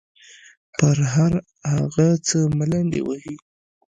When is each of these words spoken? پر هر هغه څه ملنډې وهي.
پر 0.77 0.97
هر 1.13 1.33
هغه 1.71 2.07
څه 2.27 2.37
ملنډې 2.57 3.01
وهي. 3.07 3.35